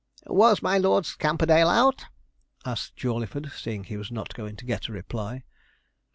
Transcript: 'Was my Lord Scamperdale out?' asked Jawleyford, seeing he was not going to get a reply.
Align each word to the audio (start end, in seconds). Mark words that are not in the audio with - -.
'Was 0.25 0.63
my 0.63 0.79
Lord 0.79 1.05
Scamperdale 1.05 1.69
out?' 1.69 2.05
asked 2.65 2.95
Jawleyford, 2.95 3.51
seeing 3.55 3.83
he 3.83 3.97
was 3.97 4.09
not 4.11 4.33
going 4.33 4.55
to 4.55 4.65
get 4.65 4.87
a 4.87 4.91
reply. 4.91 5.43